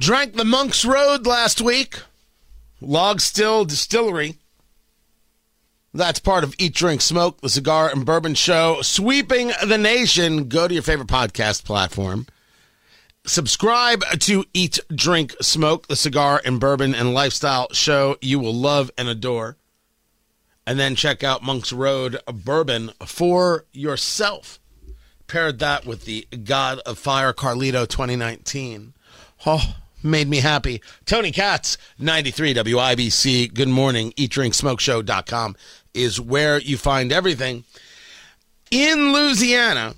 Drank 0.00 0.32
the 0.32 0.46
Monk's 0.46 0.82
Road 0.82 1.26
last 1.26 1.60
week. 1.60 2.00
Log 2.80 3.20
Still 3.20 3.66
Distillery. 3.66 4.38
That's 5.92 6.18
part 6.18 6.42
of 6.42 6.54
Eat, 6.56 6.72
Drink, 6.74 7.02
Smoke, 7.02 7.42
the 7.42 7.50
Cigar 7.50 7.90
and 7.90 8.06
Bourbon 8.06 8.34
Show, 8.34 8.80
sweeping 8.80 9.52
the 9.62 9.76
nation. 9.76 10.48
Go 10.48 10.66
to 10.66 10.72
your 10.72 10.82
favorite 10.82 11.08
podcast 11.08 11.64
platform. 11.64 12.26
Subscribe 13.26 14.02
to 14.20 14.46
Eat, 14.54 14.80
Drink, 14.88 15.34
Smoke, 15.42 15.86
the 15.88 15.96
Cigar 15.96 16.40
and 16.46 16.58
Bourbon 16.58 16.94
and 16.94 17.12
Lifestyle 17.12 17.68
Show. 17.74 18.16
You 18.22 18.38
will 18.38 18.54
love 18.54 18.90
and 18.96 19.06
adore. 19.06 19.58
And 20.66 20.78
then 20.78 20.94
check 20.94 21.22
out 21.22 21.42
Monk's 21.42 21.74
Road 21.74 22.18
Bourbon 22.24 22.92
for 23.04 23.66
yourself. 23.70 24.60
Paired 25.26 25.58
that 25.58 25.84
with 25.84 26.06
the 26.06 26.26
God 26.42 26.78
of 26.86 26.98
Fire 26.98 27.34
Carlito 27.34 27.86
2019. 27.86 28.94
Oh, 29.44 29.76
made 30.02 30.28
me 30.28 30.38
happy. 30.38 30.82
Tony 31.06 31.30
Katz, 31.30 31.78
93 31.98 32.54
WIBC. 32.54 33.54
Good 33.54 33.68
morning. 33.68 34.12
EatDrinkSmokeShow.com 34.12 35.56
is 35.94 36.20
where 36.20 36.58
you 36.58 36.76
find 36.76 37.12
everything. 37.12 37.64
In 38.70 39.12
Louisiana, 39.12 39.94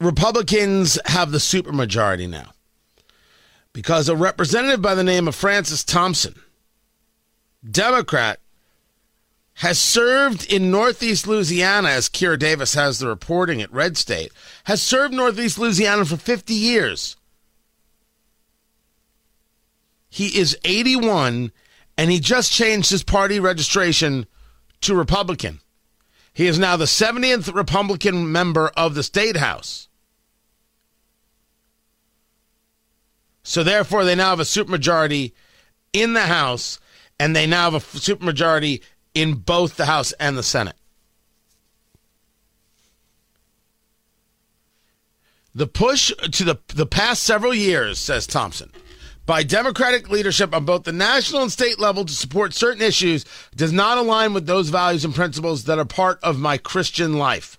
Republicans 0.00 0.98
have 1.06 1.32
the 1.32 1.38
supermajority 1.38 2.28
now 2.28 2.50
because 3.72 4.08
a 4.08 4.16
representative 4.16 4.82
by 4.82 4.94
the 4.94 5.04
name 5.04 5.28
of 5.28 5.34
Francis 5.34 5.84
Thompson, 5.84 6.34
Democrat, 7.68 8.38
has 9.54 9.78
served 9.78 10.50
in 10.52 10.70
Northeast 10.70 11.26
Louisiana, 11.26 11.90
as 11.90 12.08
Kira 12.08 12.38
Davis 12.38 12.74
has 12.74 12.98
the 12.98 13.06
reporting 13.06 13.60
at 13.62 13.72
Red 13.72 13.96
State, 13.96 14.32
has 14.64 14.82
served 14.82 15.14
Northeast 15.14 15.58
Louisiana 15.58 16.04
for 16.04 16.16
50 16.16 16.54
years. 16.54 17.16
He 20.12 20.38
is 20.38 20.58
81 20.62 21.52
and 21.96 22.10
he 22.10 22.20
just 22.20 22.52
changed 22.52 22.90
his 22.90 23.02
party 23.02 23.40
registration 23.40 24.26
to 24.82 24.94
Republican. 24.94 25.60
He 26.34 26.46
is 26.46 26.58
now 26.58 26.76
the 26.76 26.84
70th 26.84 27.54
Republican 27.54 28.30
member 28.30 28.70
of 28.76 28.94
the 28.94 29.02
state 29.02 29.38
house. 29.38 29.88
So 33.42 33.62
therefore, 33.64 34.04
they 34.04 34.14
now 34.14 34.30
have 34.30 34.40
a 34.40 34.44
supermajority 34.44 35.32
in 35.94 36.12
the 36.12 36.26
House, 36.26 36.78
and 37.18 37.34
they 37.34 37.46
now 37.46 37.70
have 37.70 37.74
a 37.74 37.98
supermajority 37.98 38.82
in 39.14 39.34
both 39.36 39.76
the 39.76 39.86
House 39.86 40.12
and 40.12 40.36
the 40.36 40.42
Senate. 40.42 40.76
The 45.54 45.66
push 45.66 46.12
to 46.18 46.44
the 46.44 46.58
the 46.68 46.86
past 46.86 47.22
several 47.22 47.54
years, 47.54 47.98
says 47.98 48.26
Thompson, 48.26 48.70
by 49.24 49.42
Democratic 49.42 50.10
leadership 50.10 50.54
on 50.54 50.64
both 50.64 50.84
the 50.84 50.92
national 50.92 51.42
and 51.42 51.52
state 51.52 51.78
level 51.78 52.04
to 52.04 52.12
support 52.12 52.54
certain 52.54 52.82
issues 52.82 53.24
does 53.54 53.72
not 53.72 53.98
align 53.98 54.34
with 54.34 54.46
those 54.46 54.68
values 54.68 55.04
and 55.04 55.14
principles 55.14 55.64
that 55.64 55.78
are 55.78 55.84
part 55.84 56.18
of 56.22 56.38
my 56.38 56.58
Christian 56.58 57.18
life. 57.18 57.58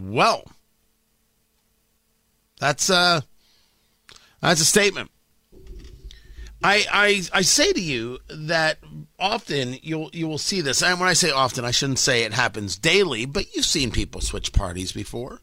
Well, 0.00 0.44
that's 2.58 2.88
uh 2.88 3.22
that's 4.40 4.60
a 4.60 4.64
statement. 4.64 5.10
I, 6.64 6.86
I 6.92 7.22
I 7.32 7.42
say 7.42 7.72
to 7.72 7.80
you 7.80 8.20
that 8.28 8.78
often 9.18 9.76
you'll 9.82 10.10
you 10.12 10.28
will 10.28 10.38
see 10.38 10.60
this, 10.60 10.82
and 10.82 11.00
when 11.00 11.08
I 11.08 11.12
say 11.12 11.30
often, 11.30 11.64
I 11.64 11.72
shouldn't 11.72 11.98
say 11.98 12.22
it 12.22 12.32
happens 12.32 12.76
daily, 12.76 13.26
but 13.26 13.54
you've 13.54 13.66
seen 13.66 13.90
people 13.90 14.20
switch 14.20 14.52
parties 14.52 14.92
before. 14.92 15.40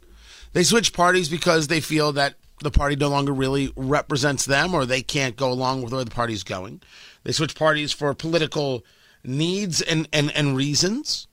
They 0.53 0.63
switch 0.63 0.93
parties 0.93 1.29
because 1.29 1.67
they 1.67 1.81
feel 1.81 2.13
that 2.13 2.35
the 2.61 2.71
party 2.71 2.95
no 2.95 3.09
longer 3.09 3.33
really 3.33 3.71
represents 3.75 4.45
them 4.45 4.73
or 4.73 4.85
they 4.85 5.01
can't 5.01 5.35
go 5.35 5.51
along 5.51 5.81
with 5.81 5.93
where 5.93 6.03
the 6.03 6.11
party's 6.11 6.43
going. 6.43 6.81
They 7.23 7.31
switch 7.31 7.55
parties 7.55 7.91
for 7.91 8.13
political 8.13 8.83
needs 9.23 9.81
and, 9.81 10.07
and, 10.13 10.31
and 10.35 10.55
reasons. 10.55 11.27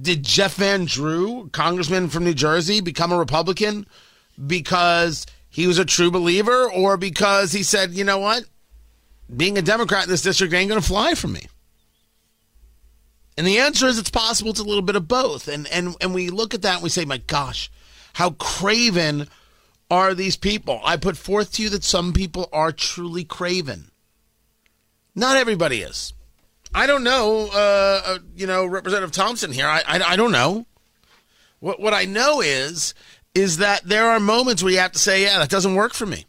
Did 0.00 0.24
Jeff 0.24 0.56
Van 0.56 0.86
Drew, 0.86 1.48
congressman 1.50 2.08
from 2.08 2.24
New 2.24 2.34
Jersey, 2.34 2.80
become 2.80 3.12
a 3.12 3.18
Republican 3.18 3.86
because 4.46 5.26
he 5.48 5.66
was 5.66 5.78
a 5.78 5.84
true 5.84 6.10
believer 6.10 6.68
or 6.70 6.96
because 6.96 7.52
he 7.52 7.62
said, 7.62 7.92
you 7.92 8.02
know 8.02 8.18
what? 8.18 8.44
Being 9.34 9.56
a 9.56 9.62
Democrat 9.62 10.04
in 10.04 10.10
this 10.10 10.22
district 10.22 10.52
ain't 10.52 10.68
going 10.68 10.80
to 10.80 10.86
fly 10.86 11.14
for 11.14 11.28
me. 11.28 11.46
And 13.36 13.46
the 13.46 13.58
answer 13.58 13.86
is 13.86 13.98
it's 13.98 14.10
possible 14.10 14.50
it's 14.50 14.60
a 14.60 14.64
little 14.64 14.82
bit 14.82 14.96
of 14.96 15.08
both. 15.08 15.48
And 15.48 15.66
and 15.68 15.96
and 16.00 16.14
we 16.14 16.30
look 16.30 16.54
at 16.54 16.62
that 16.62 16.74
and 16.74 16.82
we 16.82 16.88
say, 16.88 17.04
my 17.04 17.18
gosh, 17.18 17.70
how 18.14 18.30
craven 18.30 19.28
are 19.90 20.14
these 20.14 20.36
people? 20.36 20.80
I 20.84 20.96
put 20.96 21.16
forth 21.16 21.52
to 21.54 21.62
you 21.62 21.68
that 21.70 21.84
some 21.84 22.12
people 22.12 22.48
are 22.52 22.72
truly 22.72 23.24
craven. 23.24 23.90
Not 25.14 25.36
everybody 25.36 25.82
is. 25.82 26.12
I 26.74 26.86
don't 26.86 27.04
know, 27.04 27.48
uh, 27.52 28.02
uh, 28.04 28.18
you 28.34 28.46
know, 28.46 28.66
Representative 28.66 29.12
Thompson 29.12 29.52
here. 29.52 29.66
I, 29.66 29.82
I, 29.86 30.00
I 30.00 30.16
don't 30.16 30.32
know. 30.32 30.66
What 31.60 31.80
what 31.80 31.94
I 31.94 32.04
know 32.04 32.40
is 32.40 32.94
is 33.34 33.58
that 33.58 33.84
there 33.84 34.10
are 34.10 34.20
moments 34.20 34.62
where 34.62 34.72
you 34.72 34.78
have 34.78 34.92
to 34.92 34.98
say, 34.98 35.22
yeah, 35.22 35.38
that 35.38 35.50
doesn't 35.50 35.74
work 35.74 35.94
for 35.94 36.06
me. 36.06 36.26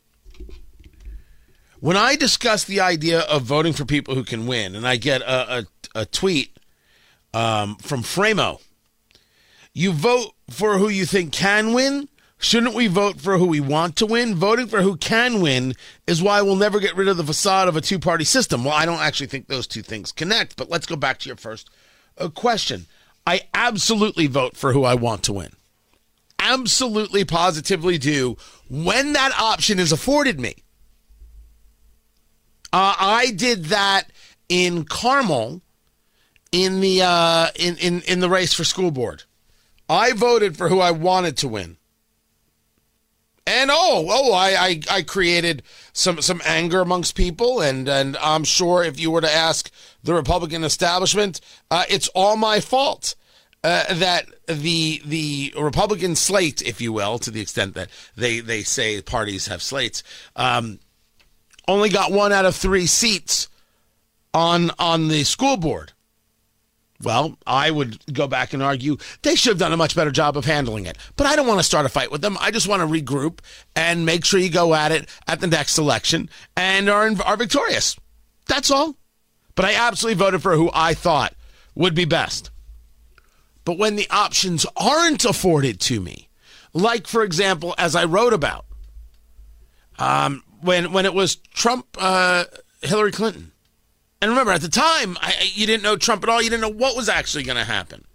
When 1.79 1.97
I 1.97 2.15
discuss 2.15 2.63
the 2.63 2.79
idea 2.79 3.21
of 3.21 3.43
voting 3.43 3.73
for 3.73 3.85
people 3.85 4.15
who 4.15 4.23
can 4.23 4.47
win, 4.47 4.75
and 4.75 4.87
I 4.87 4.95
get 4.95 5.21
a, 5.21 5.59
a, 5.59 5.65
a 6.01 6.05
tweet 6.05 6.57
um, 7.33 7.75
from 7.75 8.01
Framo, 8.01 8.61
you 9.73 9.91
vote 9.91 10.31
for 10.49 10.77
who 10.77 10.89
you 10.89 11.05
think 11.05 11.33
can 11.33 11.73
win 11.73 12.07
Shouldn't 12.37 12.75
we 12.75 12.87
vote 12.87 13.19
for 13.19 13.37
who 13.37 13.47
we 13.47 13.59
want 13.59 13.95
to 13.97 14.05
win? 14.05 14.35
Voting 14.35 14.67
for 14.67 14.81
who 14.81 14.97
can 14.97 15.41
win 15.41 15.73
is 16.05 16.21
why 16.21 16.41
we'll 16.41 16.55
never 16.55 16.79
get 16.79 16.95
rid 16.95 17.07
of 17.07 17.17
the 17.17 17.23
facade 17.23 17.67
of 17.67 17.75
a 17.75 17.81
two 17.81 17.97
party 17.97 18.23
system. 18.23 18.63
Well, 18.63 18.73
I 18.73 18.85
don't 18.85 18.99
actually 18.99 19.27
think 19.27 19.47
those 19.47 19.67
two 19.67 19.81
things 19.81 20.11
connect, 20.11 20.57
but 20.57 20.69
let's 20.69 20.85
go 20.85 20.95
back 20.95 21.17
to 21.19 21.29
your 21.29 21.37
first 21.37 21.69
uh, 22.17 22.29
question. 22.29 22.85
I 23.25 23.41
absolutely 23.53 24.27
vote 24.27 24.55
for 24.55 24.73
who 24.73 24.83
I 24.83 24.95
want 24.95 25.23
to 25.23 25.33
win. 25.33 25.53
Absolutely, 26.37 27.25
positively 27.25 27.97
do 27.97 28.37
when 28.69 29.13
that 29.13 29.33
option 29.39 29.79
is 29.79 29.91
afforded 29.91 30.39
me. 30.39 30.55
Uh, 32.71 32.93
I 32.99 33.31
did 33.31 33.65
that 33.65 34.11
in 34.49 34.83
Carmel 34.83 35.61
in 36.51 36.81
the 36.81 37.01
uh, 37.01 37.47
in, 37.55 37.77
in 37.77 38.01
in 38.01 38.19
the 38.19 38.29
race 38.29 38.53
for 38.53 38.63
school 38.63 38.91
board. 38.91 39.23
I 39.89 40.11
voted 40.11 40.57
for 40.57 40.69
who 40.69 40.79
I 40.79 40.91
wanted 40.91 41.37
to 41.37 41.47
win. 41.47 41.77
And 43.47 43.69
oh, 43.71 44.07
oh, 44.09 44.33
I, 44.33 44.55
I, 44.55 44.81
I 44.89 45.01
created 45.03 45.61
some 45.93 46.19
some 46.21 46.41
anger 46.45 46.81
amongst 46.81 47.15
people, 47.15 47.61
and 47.61 47.87
and 47.87 48.17
I'm 48.17 48.43
sure 48.43 48.83
if 48.83 48.99
you 48.99 49.11
were 49.11 49.21
to 49.21 49.31
ask 49.31 49.69
the 50.03 50.15
Republican 50.15 50.63
establishment, 50.63 51.41
uh, 51.69 51.83
it's 51.87 52.07
all 52.09 52.35
my 52.37 52.59
fault. 52.59 53.15
Uh, 53.63 53.83
that 53.95 54.27
the 54.47 55.01
the 55.05 55.53
Republican 55.57 56.15
slate, 56.15 56.61
if 56.61 56.79
you 56.79 56.93
will, 56.93 57.17
to 57.19 57.31
the 57.31 57.41
extent 57.41 57.75
that 57.75 57.89
they 58.15 58.39
they 58.39 58.63
say 58.63 59.01
parties 59.01 59.47
have 59.47 59.61
slates, 59.61 60.03
um, 60.35 60.79
only 61.67 61.89
got 61.89 62.11
one 62.11 62.31
out 62.31 62.45
of 62.45 62.55
three 62.55 62.85
seats 62.85 63.47
on 64.33 64.71
on 64.79 65.07
the 65.07 65.23
school 65.23 65.57
board. 65.57 65.93
Well, 67.03 67.37
I 67.45 67.71
would 67.71 68.13
go 68.13 68.25
back 68.25 68.53
and 68.53 68.63
argue 68.63 68.97
they 69.21 69.35
should 69.35 69.51
have 69.51 69.59
done 69.59 69.73
a 69.73 69.77
much 69.77 69.95
better 69.95 70.11
job 70.11 70.37
of 70.37 70.45
handling 70.45 70.85
it. 70.85 70.97
But 71.17 71.27
I 71.27 71.35
don't 71.35 71.47
want 71.47 71.59
to 71.59 71.63
start 71.63 71.85
a 71.85 71.89
fight 71.89 72.11
with 72.11 72.21
them. 72.21 72.37
I 72.39 72.51
just 72.51 72.67
want 72.67 72.81
to 72.81 72.87
regroup 72.87 73.39
and 73.75 74.05
make 74.05 74.23
sure 74.23 74.39
you 74.39 74.49
go 74.49 74.73
at 74.73 74.91
it 74.91 75.09
at 75.27 75.41
the 75.41 75.47
next 75.47 75.77
election 75.77 76.29
and 76.55 76.89
are, 76.89 77.11
are 77.25 77.37
victorious. 77.37 77.97
That's 78.47 78.71
all. 78.71 78.95
But 79.55 79.65
I 79.65 79.73
absolutely 79.73 80.19
voted 80.19 80.41
for 80.41 80.55
who 80.55 80.69
I 80.73 80.93
thought 80.93 81.33
would 81.75 81.95
be 81.95 82.05
best. 82.05 82.49
But 83.65 83.77
when 83.77 83.95
the 83.95 84.09
options 84.09 84.65
aren't 84.77 85.25
afforded 85.25 85.79
to 85.81 85.99
me, 85.99 86.29
like, 86.73 87.07
for 87.07 87.23
example, 87.23 87.73
as 87.77 87.95
I 87.95 88.05
wrote 88.05 88.33
about, 88.33 88.65
um, 89.97 90.43
when, 90.61 90.93
when 90.93 91.05
it 91.05 91.13
was 91.13 91.35
Trump, 91.35 91.87
uh, 91.99 92.45
Hillary 92.81 93.11
Clinton, 93.11 93.51
and 94.25 94.31
remember, 94.31 94.53
at 94.53 94.61
the 94.61 94.69
time, 94.69 95.19
I, 95.21 95.35
you 95.53 95.67
didn't 95.67 95.83
know 95.83 95.97
Trump 95.97 96.23
at 96.23 96.29
all. 96.29 96.41
You 96.41 96.49
didn't 96.49 96.63
know 96.63 96.67
what 96.67 96.95
was 96.95 97.07
actually 97.07 97.43
going 97.43 97.59
to 97.59 97.63
happen. 97.63 98.05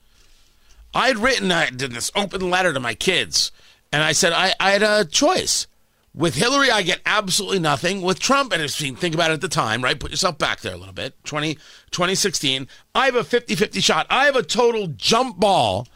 I 0.92 1.06
had 1.06 1.18
written, 1.18 1.52
I 1.52 1.70
did 1.70 1.92
this 1.92 2.10
open 2.16 2.50
letter 2.50 2.72
to 2.72 2.80
my 2.80 2.94
kids 2.94 3.52
And 3.92 4.02
I 4.02 4.10
said 4.10 4.32
I, 4.32 4.52
I 4.58 4.72
had 4.72 4.82
a 4.82 5.04
choice. 5.04 5.68
With 6.12 6.34
Hillary, 6.34 6.68
I 6.68 6.82
get 6.82 7.00
absolutely 7.06 7.60
nothing. 7.60 8.02
With 8.02 8.18
Trump, 8.18 8.52
and 8.52 8.68
think 8.68 9.14
about 9.14 9.30
it 9.30 9.34
at 9.34 9.40
the 9.40 9.46
time, 9.48 9.84
right? 9.84 10.00
Put 10.00 10.10
yourself 10.10 10.36
back 10.36 10.62
there 10.62 10.74
a 10.74 10.76
little 10.76 10.92
bit. 10.92 11.14
20, 11.26 11.54
2016, 11.92 12.66
I 12.92 13.04
have 13.04 13.14
a 13.14 13.22
50 13.22 13.54
50 13.54 13.80
shot. 13.80 14.08
I 14.10 14.24
have 14.24 14.34
a 14.34 14.42
total 14.42 14.88
jump 14.88 15.38
ball 15.38 15.86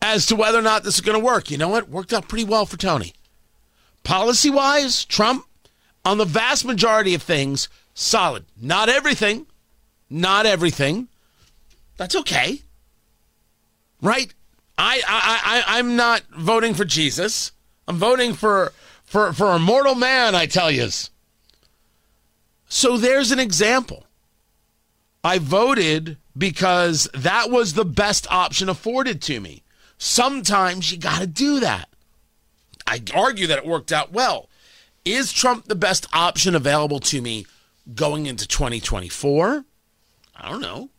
as 0.00 0.24
to 0.26 0.36
whether 0.36 0.60
or 0.60 0.62
not 0.62 0.84
this 0.84 0.94
is 0.94 1.00
going 1.00 1.18
to 1.18 1.24
work. 1.24 1.50
You 1.50 1.58
know 1.58 1.68
what? 1.68 1.88
Worked 1.88 2.12
out 2.12 2.28
pretty 2.28 2.44
well 2.44 2.64
for 2.64 2.76
Tony. 2.76 3.12
Policy 4.04 4.50
wise, 4.50 5.04
Trump, 5.04 5.46
on 6.04 6.18
the 6.18 6.24
vast 6.24 6.64
majority 6.64 7.12
of 7.12 7.24
things, 7.24 7.68
solid. 7.92 8.44
Not 8.56 8.88
everything. 8.88 9.46
Not 10.14 10.46
everything. 10.46 11.08
That's 11.96 12.14
okay. 12.14 12.60
Right? 14.00 14.32
I, 14.78 15.02
I, 15.08 15.64
I, 15.66 15.78
I'm 15.78 15.96
not 15.96 16.22
voting 16.30 16.74
for 16.74 16.84
Jesus. 16.84 17.50
I'm 17.88 17.96
voting 17.96 18.32
for 18.32 18.72
for, 19.04 19.32
for 19.32 19.48
a 19.48 19.58
mortal 19.58 19.96
man, 19.96 20.36
I 20.36 20.46
tell 20.46 20.70
yous. 20.70 21.10
So 22.68 22.96
there's 22.96 23.32
an 23.32 23.40
example. 23.40 24.06
I 25.24 25.38
voted 25.38 26.16
because 26.38 27.08
that 27.12 27.50
was 27.50 27.74
the 27.74 27.84
best 27.84 28.30
option 28.30 28.68
afforded 28.68 29.20
to 29.22 29.40
me. 29.40 29.64
Sometimes 29.98 30.92
you 30.92 30.98
got 30.98 31.20
to 31.20 31.26
do 31.26 31.58
that. 31.58 31.88
I 32.86 33.02
argue 33.12 33.48
that 33.48 33.58
it 33.58 33.66
worked 33.66 33.90
out 33.90 34.12
well. 34.12 34.48
Is 35.04 35.32
Trump 35.32 35.64
the 35.66 35.74
best 35.74 36.06
option 36.12 36.54
available 36.54 37.00
to 37.00 37.20
me 37.20 37.46
going 37.96 38.26
into 38.26 38.46
2024? 38.46 39.64
I 40.36 40.50
don't 40.50 40.60
know. 40.60 40.90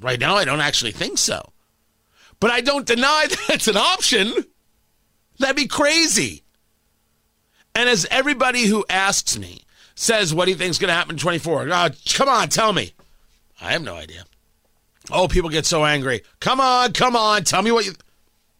Right 0.00 0.18
now, 0.18 0.36
I 0.36 0.44
don't 0.44 0.60
actually 0.60 0.92
think 0.92 1.18
so. 1.18 1.52
But 2.40 2.50
I 2.50 2.60
don't 2.60 2.86
deny 2.86 3.26
that 3.30 3.50
it's 3.50 3.68
an 3.68 3.76
option. 3.76 4.32
That'd 5.38 5.56
be 5.56 5.66
crazy. 5.66 6.42
And 7.74 7.88
as 7.88 8.06
everybody 8.10 8.66
who 8.66 8.84
asks 8.88 9.38
me 9.38 9.64
says, 9.94 10.34
what 10.34 10.46
do 10.46 10.50
you 10.50 10.56
think 10.56 10.70
is 10.70 10.78
going 10.78 10.88
to 10.88 10.94
happen 10.94 11.14
in 11.14 11.18
24? 11.18 11.68
Oh, 11.68 11.72
ah, 11.72 11.90
come 12.12 12.28
on, 12.28 12.48
tell 12.48 12.72
me. 12.72 12.92
I 13.60 13.72
have 13.72 13.82
no 13.82 13.94
idea. 13.94 14.24
Oh, 15.10 15.28
people 15.28 15.50
get 15.50 15.66
so 15.66 15.84
angry. 15.84 16.22
Come 16.40 16.60
on, 16.60 16.92
come 16.92 17.16
on, 17.16 17.44
tell 17.44 17.62
me 17.62 17.72
what 17.72 17.86
you. 17.86 17.92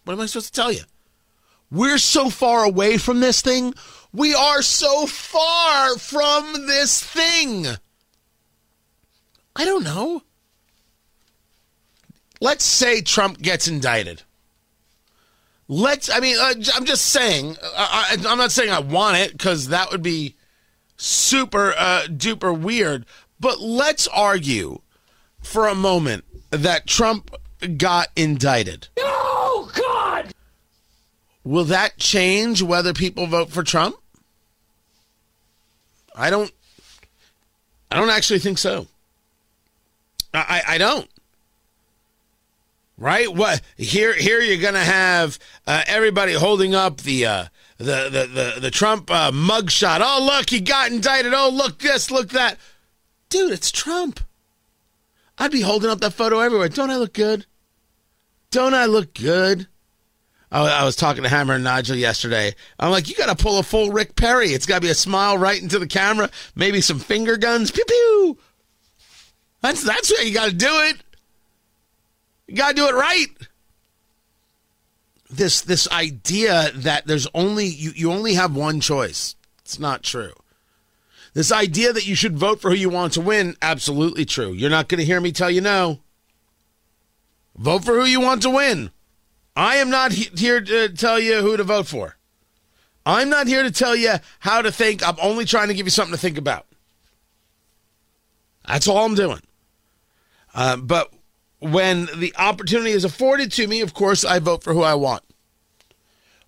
What 0.04 0.14
am 0.14 0.20
I 0.20 0.26
supposed 0.26 0.52
to 0.54 0.60
tell 0.60 0.72
you? 0.72 0.82
We're 1.70 1.98
so 1.98 2.28
far 2.28 2.64
away 2.64 2.98
from 2.98 3.20
this 3.20 3.40
thing. 3.40 3.74
We 4.12 4.34
are 4.34 4.62
so 4.62 5.06
far 5.06 5.96
from 5.96 6.66
this 6.66 7.02
thing. 7.02 7.66
I 9.54 9.64
don't 9.64 9.84
know. 9.84 10.22
Let's 12.40 12.64
say 12.64 13.02
Trump 13.02 13.40
gets 13.40 13.68
indicted. 13.68 14.22
Let's, 15.68 16.10
I 16.10 16.20
mean, 16.20 16.36
uh, 16.38 16.54
I'm 16.74 16.84
just 16.84 17.06
saying, 17.06 17.56
uh, 17.62 17.66
I, 17.74 18.16
am 18.26 18.38
not 18.38 18.52
saying 18.52 18.70
I 18.70 18.80
want 18.80 19.16
it 19.16 19.32
because 19.32 19.68
that 19.68 19.90
would 19.90 20.02
be 20.02 20.34
super 20.96 21.72
uh, 21.76 22.02
duper 22.08 22.58
weird, 22.58 23.06
but 23.40 23.60
let's 23.60 24.08
argue 24.08 24.80
for 25.40 25.68
a 25.68 25.74
moment 25.74 26.24
that 26.50 26.86
Trump 26.86 27.34
got 27.76 28.08
indicted. 28.16 28.88
Oh, 28.98 29.70
God! 29.74 30.34
Will 31.44 31.64
that 31.64 31.96
change 31.96 32.62
whether 32.62 32.92
people 32.92 33.26
vote 33.26 33.50
for 33.50 33.62
Trump? 33.62 33.96
I 36.14 36.30
don't. 36.30 36.52
I 37.90 37.96
don't 37.96 38.10
actually 38.10 38.38
think 38.38 38.58
so. 38.58 38.86
I, 40.34 40.62
I 40.66 40.78
don't 40.78 41.08
right? 43.02 43.34
What 43.34 43.60
here? 43.76 44.14
Here 44.14 44.40
you're 44.40 44.62
going 44.62 44.74
to 44.74 44.80
have 44.80 45.38
uh, 45.66 45.82
everybody 45.86 46.32
holding 46.32 46.74
up 46.74 47.00
the 47.00 47.26
uh, 47.26 47.44
the 47.78 48.08
the 48.10 48.54
the, 48.54 48.60
the 48.60 48.70
Trump 48.70 49.10
uh, 49.10 49.30
mugshot. 49.32 50.00
Oh 50.02 50.24
look, 50.24 50.48
he 50.48 50.60
got 50.60 50.90
indicted. 50.90 51.34
Oh 51.34 51.50
look 51.52 51.78
this, 51.78 52.10
look 52.10 52.30
that. 52.30 52.58
Dude, 53.28 53.52
it's 53.52 53.70
Trump. 53.70 54.20
I'd 55.38 55.50
be 55.50 55.62
holding 55.62 55.90
up 55.90 56.00
that 56.00 56.12
photo 56.12 56.38
everywhere. 56.38 56.68
Don't 56.68 56.90
I 56.90 56.96
look 56.96 57.14
good? 57.14 57.46
Don't 58.50 58.74
I 58.74 58.86
look 58.86 59.14
good? 59.14 59.66
I, 60.52 60.60
I 60.60 60.84
was 60.84 60.94
talking 60.94 61.22
to 61.22 61.28
Hammer 61.30 61.54
and 61.54 61.64
Nigel 61.64 61.96
yesterday. 61.96 62.54
I'm 62.78 62.90
like, 62.90 63.08
you 63.08 63.16
got 63.16 63.36
to 63.36 63.42
pull 63.42 63.58
a 63.58 63.62
full 63.62 63.90
Rick 63.90 64.14
Perry. 64.14 64.48
It's 64.48 64.66
got 64.66 64.76
to 64.76 64.80
be 64.82 64.90
a 64.90 64.94
smile 64.94 65.38
right 65.38 65.60
into 65.60 65.78
the 65.78 65.86
camera. 65.86 66.30
Maybe 66.54 66.82
some 66.82 66.98
finger 66.98 67.38
guns. 67.38 67.70
Pew 67.70 67.84
pew. 67.86 68.38
That's 69.62 69.82
that's 69.82 70.10
where 70.10 70.24
you 70.24 70.34
got 70.34 70.50
to 70.50 70.54
do 70.54 70.68
it. 70.68 70.96
You 72.48 72.56
got 72.56 72.70
to 72.70 72.74
do 72.74 72.88
it 72.88 72.94
right. 72.94 73.28
This 75.30 75.62
this 75.62 75.88
idea 75.90 76.70
that 76.74 77.06
there's 77.06 77.28
only 77.32 77.66
you, 77.66 77.92
you 77.94 78.12
only 78.12 78.34
have 78.34 78.54
one 78.54 78.80
choice. 78.80 79.36
It's 79.60 79.78
not 79.78 80.02
true. 80.02 80.32
This 81.32 81.50
idea 81.50 81.94
that 81.94 82.06
you 82.06 82.14
should 82.14 82.36
vote 82.36 82.60
for 82.60 82.70
who 82.70 82.76
you 82.76 82.90
want 82.90 83.14
to 83.14 83.22
win, 83.22 83.56
absolutely 83.62 84.26
true. 84.26 84.52
You're 84.52 84.68
not 84.68 84.88
going 84.88 84.98
to 84.98 85.04
hear 85.04 85.20
me 85.20 85.32
tell 85.32 85.50
you 85.50 85.62
no. 85.62 86.00
Vote 87.56 87.84
for 87.84 87.94
who 87.94 88.04
you 88.04 88.20
want 88.20 88.42
to 88.42 88.50
win. 88.50 88.90
I 89.56 89.76
am 89.76 89.88
not 89.88 90.12
he- 90.12 90.30
here 90.36 90.60
to 90.60 90.90
tell 90.90 91.18
you 91.18 91.40
who 91.40 91.56
to 91.56 91.64
vote 91.64 91.86
for. 91.86 92.16
I'm 93.06 93.30
not 93.30 93.46
here 93.46 93.62
to 93.62 93.70
tell 93.70 93.96
you 93.96 94.14
how 94.40 94.60
to 94.60 94.70
think. 94.70 95.06
I'm 95.06 95.16
only 95.22 95.44
trying 95.44 95.68
to 95.68 95.74
give 95.74 95.86
you 95.86 95.90
something 95.90 96.14
to 96.14 96.20
think 96.20 96.36
about. 96.36 96.66
That's 98.66 98.86
all 98.86 99.04
I'm 99.04 99.14
doing. 99.14 99.40
Uh, 100.54 100.76
but 100.76 101.12
when 101.60 102.08
the 102.16 102.34
opportunity 102.36 102.90
is 102.90 103.04
afforded 103.04 103.52
to 103.52 103.66
me, 103.66 103.80
of 103.80 103.94
course, 103.94 104.24
I 104.24 104.38
vote 104.38 104.62
for 104.62 104.74
who 104.74 104.82
I 104.82 104.94
want. 104.94 105.22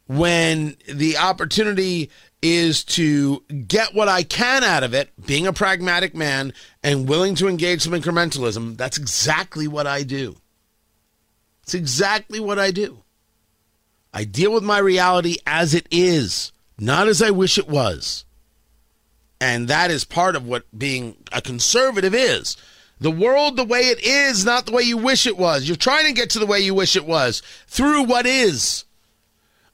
When 0.07 0.77
the 0.93 1.17
opportunity 1.17 2.11
is 2.43 2.85
to 2.85 3.43
get 3.67 3.95
what 3.95 4.09
I 4.09 4.23
can 4.23 4.63
out 4.63 4.83
of 4.83 4.93
it, 4.93 5.11
being 5.25 5.47
a 5.47 5.53
pragmatic 5.53 6.15
man 6.15 6.53
and 6.83 7.09
willing 7.09 7.35
to 7.37 7.49
engage 7.49 7.81
some 7.81 7.95
incrementalism, 7.95 8.77
that's 8.77 8.99
exactly 8.99 9.67
what 9.67 9.87
I 9.87 10.03
do. 10.03 10.37
It's 11.63 11.73
exactly 11.73 12.41
what 12.41 12.59
I 12.59 12.71
do. 12.71 13.03
I 14.13 14.25
deal 14.25 14.53
with 14.53 14.63
my 14.63 14.79
reality 14.79 15.37
as 15.47 15.73
it 15.73 15.89
is, 15.91 16.53
not 16.79 17.09
as 17.09 17.23
I 17.23 17.31
wish 17.31 17.57
it 17.57 17.69
was. 17.69 18.27
And 19.41 19.69
that 19.69 19.91
is 19.91 20.05
part 20.05 20.37
of 20.37 20.47
what 20.47 20.67
being 20.77 21.17
a 21.33 21.41
conservative 21.41 22.15
is. 22.15 22.59
The 23.01 23.11
world 23.11 23.57
the 23.57 23.65
way 23.65 23.89
it 23.89 24.03
is, 24.05 24.45
not 24.45 24.67
the 24.67 24.73
way 24.73 24.83
you 24.83 24.97
wish 24.97 25.27
it 25.27 25.37
was. 25.37 25.67
You're 25.67 25.77
trying 25.77 26.07
to 26.07 26.13
get 26.13 26.31
to 26.31 26.39
the 26.39 26.47
way 26.47 26.61
you 26.61 26.75
wish 26.75 26.97
it 26.97 27.07
was 27.07 27.43
through 27.67 28.05
what 28.05 28.27
is. 28.27 28.85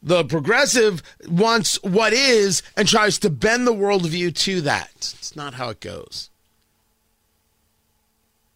The 0.03 0.25
progressive 0.25 1.03
wants 1.29 1.83
what 1.83 2.13
is 2.13 2.63
and 2.77 2.89
tries 2.89 3.19
to 3.19 3.31
bend 3.31 3.67
the 3.67 3.75
worldview 3.75 4.35
to 4.35 4.63
that. 4.63 4.91
It's 4.97 5.37
not 5.37 5.55
how 5.55 5.69
it 5.69 5.81
goes. 5.81 6.31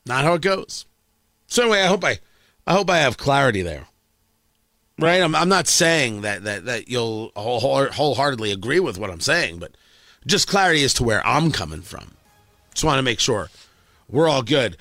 Not 0.07 0.25
how 0.25 0.35
it 0.35 0.43
goes. 0.43 0.87
So 1.47 1.62
anyway, 1.62 1.83
I 1.83 1.87
hope 1.87 2.05
I, 2.05 2.19
I 2.67 2.73
hope 2.73 2.88
I 2.88 2.99
have 2.99 3.17
clarity 3.19 3.62
there. 3.62 3.87
Right? 4.99 5.23
I'm, 5.23 5.35
I'm 5.35 5.49
not 5.49 5.67
saying 5.67 6.23
that, 6.23 6.45
that, 6.45 6.65
that 6.65 6.88
you'll 6.88 7.33
whole, 7.37 7.87
wholeheartedly 7.88 8.53
agree 8.53 8.81
with 8.81 8.97
what 8.97 9.11
I'm 9.11 9.21
saying, 9.21 9.59
but 9.59 9.77
just 10.27 10.49
clarity 10.49 10.85
as 10.85 10.95
to 10.95 11.05
where 11.05 11.27
I'm 11.27 11.50
coming 11.50 11.83
from. 11.83 12.12
Just 12.73 12.85
want 12.85 12.99
to 12.99 13.03
make 13.03 13.21
sure 13.21 13.50
we're 14.09 14.29
all 14.29 14.43
good. 14.43 14.77